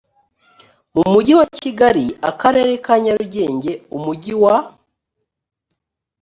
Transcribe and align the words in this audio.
mu 0.95 1.03
mugi 1.11 1.33
wa 1.39 1.45
kigali 1.59 2.05
akarere 2.29 2.73
ka 2.85 2.93
nyarugenge 3.03 3.71
umujyi 3.97 4.33
wa 4.43 4.55